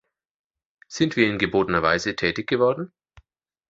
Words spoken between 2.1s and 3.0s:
tätig geworden?